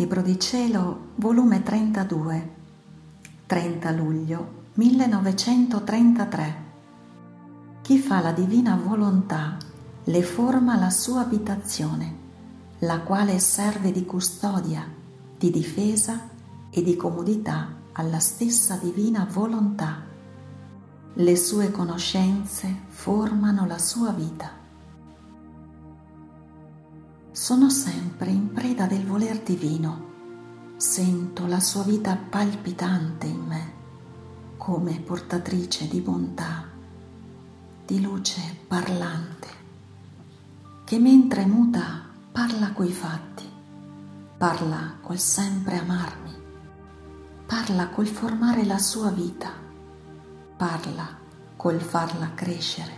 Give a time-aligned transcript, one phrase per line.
[0.00, 2.54] Libro di Cielo, volume 32,
[3.44, 6.54] 30 luglio 1933.
[7.82, 9.58] Chi fa la divina volontà
[10.04, 12.14] le forma la sua abitazione,
[12.78, 14.90] la quale serve di custodia,
[15.36, 16.30] di difesa
[16.70, 20.02] e di comodità alla stessa divina volontà.
[21.12, 24.59] Le sue conoscenze formano la sua vita
[27.40, 30.08] sono sempre in preda del voler divino.
[30.76, 33.72] Sento la sua vita palpitante in me,
[34.58, 36.68] come portatrice di bontà,
[37.86, 39.48] di luce parlante,
[40.84, 43.50] che mentre muta parla coi fatti,
[44.36, 46.34] parla col sempre amarmi,
[47.46, 49.50] parla col formare la sua vita,
[50.58, 51.08] parla
[51.56, 52.92] col farla crescere,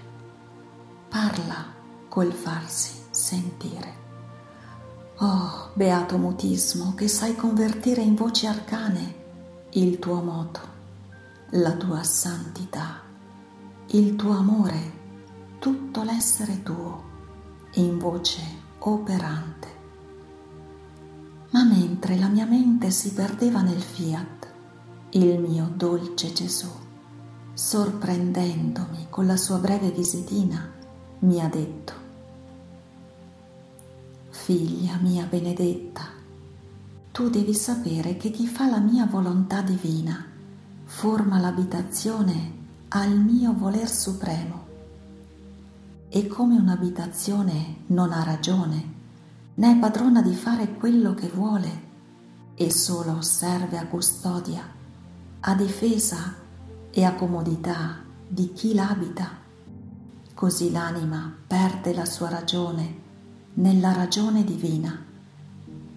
[1.09, 1.65] parla
[2.09, 4.02] col farsi sentire.
[5.25, 9.15] Oh, beato mutismo che sai convertire in voci arcane
[9.75, 10.61] il tuo moto,
[11.51, 13.03] la tua santità,
[13.93, 14.93] il tuo amore,
[15.61, 17.05] tutto l'essere tuo
[17.75, 18.43] in voce
[18.81, 19.69] operante.
[21.51, 24.53] Ma mentre la mia mente si perdeva nel fiat,
[25.11, 26.67] il mio dolce Gesù,
[27.55, 30.69] sorprendendomi con la sua breve visitina,
[31.21, 32.02] mi ha detto,
[34.53, 36.03] Figlia mia benedetta,
[37.11, 40.27] tu devi sapere che chi fa la mia volontà divina
[40.85, 42.53] forma l'abitazione
[42.89, 44.67] al mio voler supremo.
[46.11, 48.93] E come un'abitazione non ha ragione,
[49.55, 51.83] né è padrona di fare quello che vuole,
[52.55, 54.71] e solo serve a custodia,
[55.41, 56.35] a difesa
[56.91, 59.31] e a comodità di chi l'abita,
[60.35, 63.02] così l'anima perde la sua ragione
[63.55, 65.05] nella ragione divina,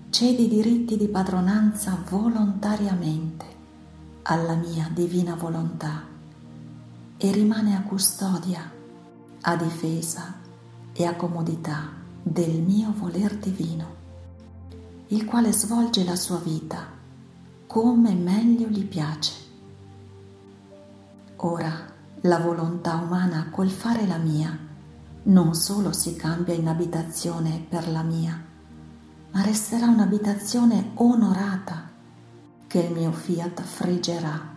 [0.09, 3.45] cede i diritti di padronanza volontariamente
[4.23, 6.03] alla mia divina volontà
[7.15, 8.69] e rimane a custodia,
[9.41, 10.35] a difesa
[10.91, 13.95] e a comodità del mio voler divino,
[15.07, 16.87] il quale svolge la sua vita
[17.67, 19.33] come meglio gli piace.
[21.37, 24.64] Ora la volontà umana col fare la mia
[25.27, 28.39] non solo si cambia in abitazione per la mia,
[29.31, 31.89] ma resterà un'abitazione onorata
[32.67, 34.53] che il mio fiat friggerà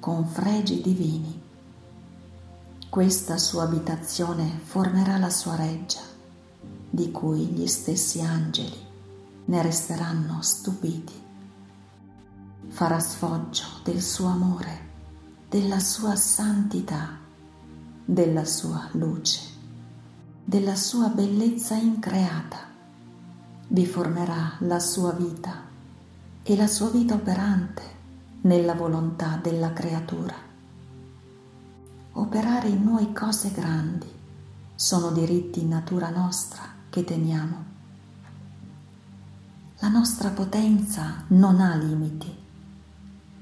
[0.00, 1.42] con fregi divini.
[2.88, 6.00] Questa sua abitazione formerà la sua reggia,
[6.90, 8.86] di cui gli stessi angeli
[9.44, 11.26] ne resteranno stupiti.
[12.68, 14.86] Farà sfoggio del suo amore,
[15.48, 17.18] della sua santità,
[18.04, 19.57] della sua luce
[20.48, 22.56] della sua bellezza increata,
[23.68, 25.60] vi formerà la sua vita
[26.42, 27.82] e la sua vita operante
[28.40, 30.32] nella volontà della creatura.
[32.12, 34.10] Operare in noi cose grandi
[34.74, 37.64] sono diritti in natura nostra che teniamo.
[39.80, 42.34] La nostra potenza non ha limiti,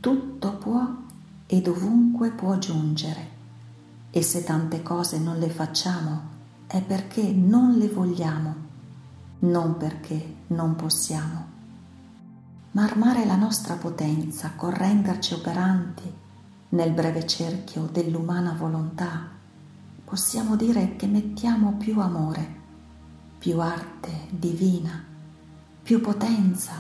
[0.01, 0.85] tutto può
[1.47, 3.29] e dovunque può giungere
[4.11, 6.35] e se tante cose non le facciamo
[6.67, 8.55] è perché non le vogliamo,
[9.41, 11.55] non perché non possiamo.
[12.73, 16.13] Ma armare la nostra potenza con renderci operanti
[16.71, 19.29] nel breve cerchio dell'umana volontà,
[20.05, 22.55] possiamo dire che mettiamo più amore,
[23.39, 25.05] più arte divina,
[25.83, 26.73] più potenza,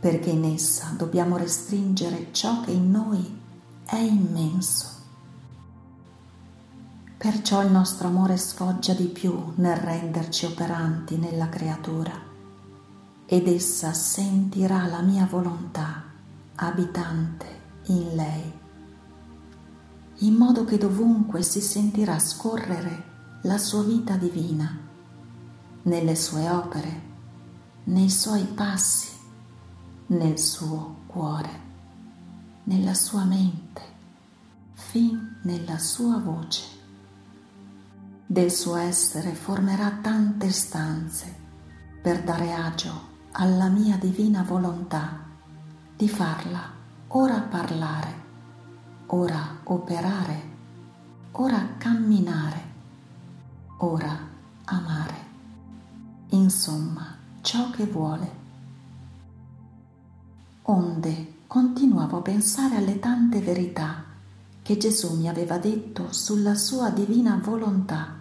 [0.00, 3.40] perché in essa dobbiamo restringere ciò che in noi
[3.86, 4.93] è immenso
[7.16, 12.12] Perciò il nostro amore sfoggia di più nel renderci operanti nella creatura.
[13.24, 16.02] Ed essa sentirà la mia volontà
[16.56, 18.52] abitante in lei,
[20.18, 23.12] in modo che dovunque si sentirà scorrere
[23.42, 24.76] la sua vita divina,
[25.82, 27.02] nelle sue opere,
[27.84, 29.08] nei suoi passi,
[30.08, 31.60] nel suo cuore,
[32.64, 33.82] nella sua mente,
[34.74, 36.82] fin nella sua voce
[38.26, 41.34] del suo essere formerà tante stanze
[42.02, 45.20] per dare agio alla mia divina volontà
[45.96, 46.74] di farla
[47.16, 48.22] ora parlare,
[49.06, 50.42] ora operare,
[51.32, 52.62] ora camminare,
[53.78, 54.18] ora
[54.64, 55.14] amare.
[56.30, 58.42] Insomma, ciò che vuole.
[60.62, 64.02] Onde continuavo a pensare alle tante verità
[64.64, 68.16] che Gesù mi aveva detto sulla sua divina volontà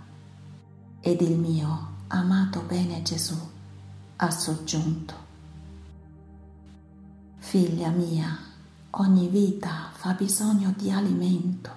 [1.00, 3.38] ed il mio amato bene Gesù
[4.18, 5.14] ha soggiunto.
[7.38, 8.38] Figlia mia,
[8.90, 11.72] ogni vita fa bisogno di alimento,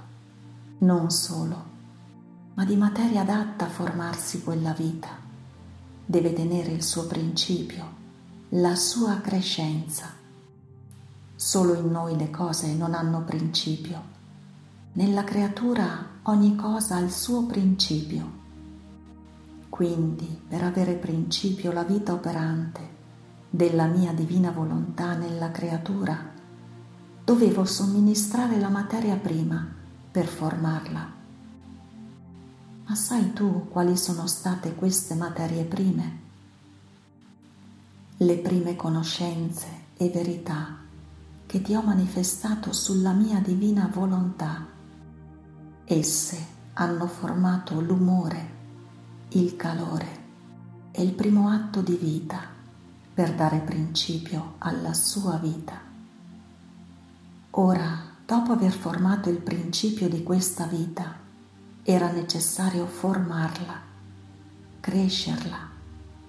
[0.78, 1.64] non solo,
[2.54, 5.10] ma di materia adatta a formarsi quella vita.
[6.04, 7.84] Deve tenere il suo principio,
[8.48, 10.08] la sua crescenza.
[11.36, 14.15] Solo in noi le cose non hanno principio.
[14.96, 18.32] Nella creatura ogni cosa ha il suo principio.
[19.68, 22.80] Quindi, per avere principio la vita operante
[23.50, 26.18] della mia divina volontà nella creatura,
[27.22, 29.68] dovevo somministrare la materia prima
[30.10, 31.12] per formarla.
[32.86, 36.20] Ma sai tu quali sono state queste materie prime?
[38.16, 40.74] Le prime conoscenze e verità
[41.44, 44.72] che ti ho manifestato sulla mia divina volontà.
[45.88, 48.54] Esse hanno formato l'umore,
[49.28, 50.24] il calore
[50.90, 52.40] e il primo atto di vita
[53.14, 55.80] per dare principio alla sua vita.
[57.50, 61.20] Ora, dopo aver formato il principio di questa vita,
[61.84, 63.80] era necessario formarla,
[64.80, 65.70] crescerla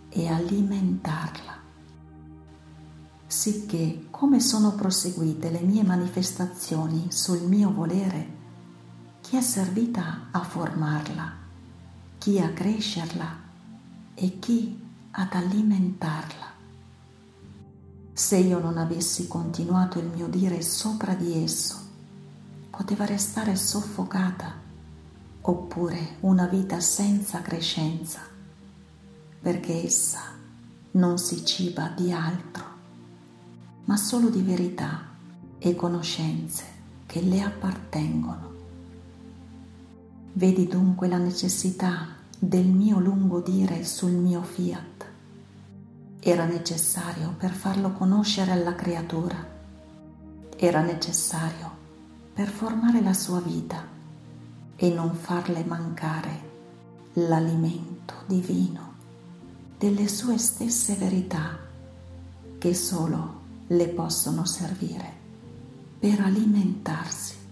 [0.10, 1.56] e alimentarla.
[3.25, 8.37] Sicché, come sono proseguite le mie manifestazioni sul mio volere,
[9.27, 11.33] chi è servita a formarla,
[12.18, 13.38] chi a crescerla
[14.15, 14.81] e chi
[15.12, 16.45] ad alimentarla.
[18.13, 21.75] Se io non avessi continuato il mio dire sopra di esso,
[22.69, 24.53] poteva restare soffocata,
[25.41, 28.21] oppure una vita senza crescenza,
[29.41, 30.21] perché essa
[30.91, 32.63] non si ciba di altro,
[33.83, 35.01] ma solo di verità
[35.59, 36.63] e conoscenze
[37.06, 38.47] che le appartengono.
[40.38, 45.06] Vedi dunque la necessità del mio lungo dire sul mio fiat
[46.19, 49.36] era necessario per farlo conoscere alla creatura,
[50.56, 51.72] era necessario
[52.36, 53.84] per formare la sua vita
[54.75, 56.42] e non farle mancare
[57.13, 58.94] l'alimento divino
[59.75, 61.57] delle sue stesse verità
[62.60, 65.12] che solo le possono servire
[65.98, 67.47] per alimentarsi.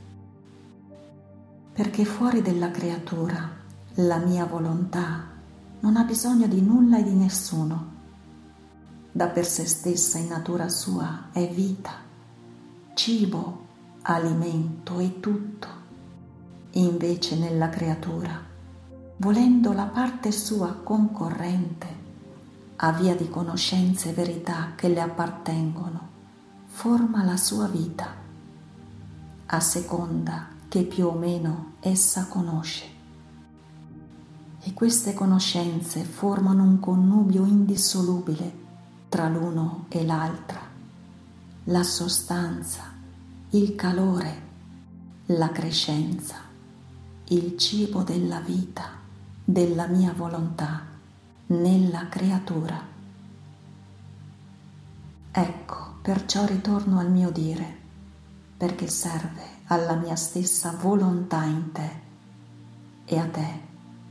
[1.75, 3.49] Perché fuori della creatura
[3.95, 5.25] la mia volontà
[5.81, 7.91] non ha bisogno di nulla e di nessuno
[9.11, 11.91] da per sé stessa in natura sua è vita,
[12.93, 13.65] cibo,
[14.03, 15.67] alimento e tutto.
[16.71, 18.37] Invece nella creatura,
[19.17, 21.87] volendo la parte sua concorrente,
[22.75, 26.07] a via di conoscenze e verità che le appartengono,
[26.67, 28.13] forma la sua vita,
[29.45, 32.85] a seconda che più o meno essa conosce.
[34.59, 38.63] E queste conoscenze formano un connubio indissolubile
[39.07, 40.59] tra l'uno e l'altra,
[41.63, 42.91] la sostanza,
[43.51, 44.41] il calore,
[45.27, 46.39] la crescenza,
[47.29, 48.99] il cibo della vita,
[49.45, 50.87] della mia volontà
[51.47, 52.81] nella creatura.
[55.31, 57.83] Ecco, perciò ritorno al mio dire,
[58.65, 61.89] perché serve alla mia stessa volontà in te
[63.05, 63.47] e a te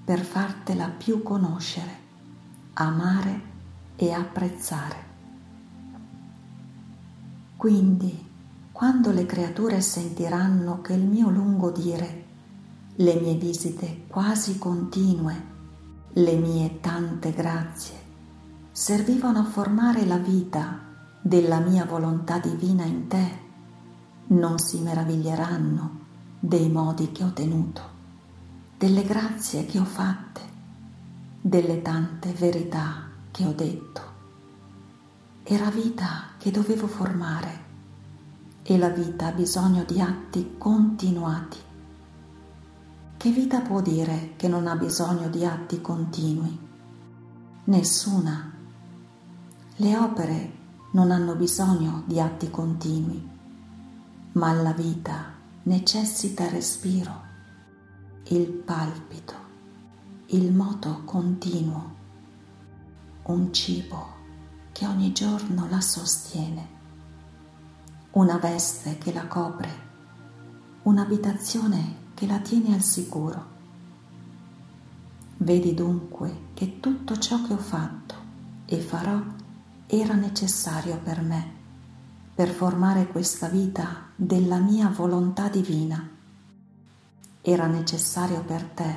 [0.04, 1.98] per fartela più conoscere,
[2.74, 3.40] amare
[3.96, 4.96] e apprezzare.
[7.56, 8.30] Quindi,
[8.70, 12.24] quando le creature sentiranno che il mio lungo dire,
[12.94, 15.52] le mie visite quasi continue,
[16.12, 17.96] le mie tante grazie,
[18.70, 20.78] servivano a formare la vita
[21.20, 23.43] della mia volontà divina in te,
[24.26, 26.02] non si meraviglieranno
[26.40, 27.82] dei modi che ho tenuto,
[28.78, 30.40] delle grazie che ho fatte,
[31.40, 34.00] delle tante verità che ho detto.
[35.42, 37.62] Era vita che dovevo formare
[38.62, 41.58] e la vita ha bisogno di atti continuati.
[43.16, 46.58] Che vita può dire che non ha bisogno di atti continui?
[47.64, 48.52] Nessuna.
[49.76, 50.52] Le opere
[50.92, 53.33] non hanno bisogno di atti continui,
[54.34, 55.32] ma la vita
[55.64, 57.22] necessita respiro,
[58.28, 59.34] il palpito,
[60.26, 61.94] il moto continuo
[63.24, 64.12] un cibo
[64.72, 66.68] che ogni giorno la sostiene,
[68.12, 69.70] una veste che la copre,
[70.82, 73.52] un'abitazione che la tiene al sicuro.
[75.36, 78.14] Vedi dunque che tutto ciò che ho fatto
[78.66, 79.22] e farò
[79.86, 81.62] era necessario per me,
[82.34, 86.08] per formare questa vita della mia volontà divina.
[87.40, 88.96] Era necessario per te,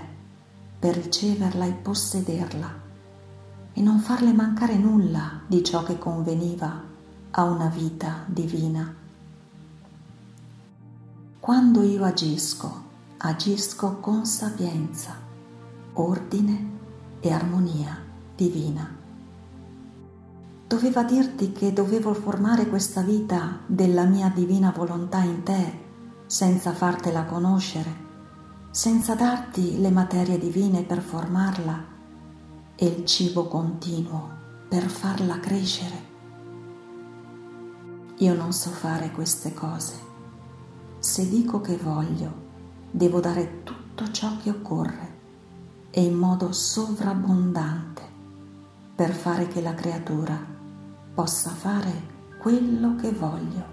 [0.79, 2.85] per riceverla e possederla
[3.73, 6.81] e non farle mancare nulla di ciò che conveniva
[7.29, 8.95] a una vita divina.
[11.39, 12.85] Quando io agisco,
[13.17, 15.15] agisco con sapienza,
[15.93, 16.71] ordine
[17.19, 18.03] e armonia
[18.35, 19.06] divina.
[20.67, 25.85] Doveva dirti che dovevo formare questa vita della mia divina volontà in te
[26.25, 27.95] senza fartela conoscere,
[28.69, 31.85] senza darti le materie divine per formarla
[32.75, 34.29] e il cibo continuo
[34.67, 36.05] per farla crescere.
[38.17, 39.95] Io non so fare queste cose.
[40.99, 42.33] Se dico che voglio,
[42.91, 45.15] devo dare tutto ciò che occorre
[45.91, 48.01] e in modo sovrabbondante
[48.93, 50.55] per fare che la creatura
[51.17, 53.65] possa fare quello che voglio.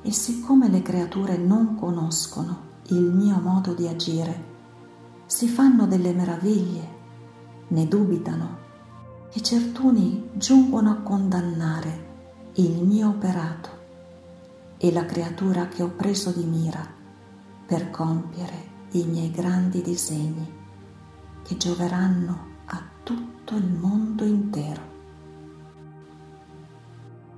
[0.00, 4.44] E siccome le creature non conoscono il mio modo di agire,
[5.26, 6.88] si fanno delle meraviglie,
[7.68, 8.56] ne dubitano
[9.30, 13.68] e certuni giungono a condannare il mio operato
[14.78, 16.88] e la creatura che ho preso di mira
[17.66, 20.50] per compiere i miei grandi disegni
[21.42, 24.95] che gioveranno a tutto il mondo intero.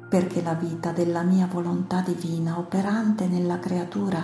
[0.08, 4.22] Perché la vita della mia volontà divina operante nella creatura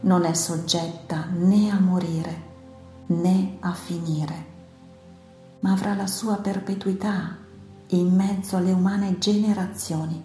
[0.00, 2.46] non è soggetta né a morire
[3.06, 4.46] né a finire,
[5.60, 7.36] ma avrà la sua perpetuità
[7.88, 10.22] in mezzo alle umane generazioni.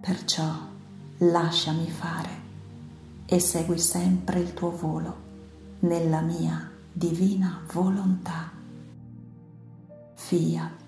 [0.00, 0.50] Perciò
[1.18, 2.42] lasciami fare
[3.26, 5.22] e segui sempre il tuo volo
[5.80, 8.50] nella mia divina volontà.
[10.14, 10.83] Fiat.